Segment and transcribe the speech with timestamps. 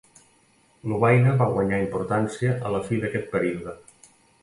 [0.93, 3.81] Lovaina va guanyar importància a la fi d'aquest període.